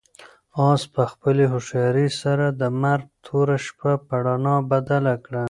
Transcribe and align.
آس 0.69 0.81
په 0.93 1.01
خپلې 1.11 1.45
هوښیارۍ 1.51 2.07
سره 2.21 2.45
د 2.61 2.63
مرګ 2.83 3.05
توره 3.25 3.57
شپه 3.65 3.91
په 4.07 4.15
رڼا 4.25 4.55
بدله 4.71 5.13
کړه. 5.25 5.39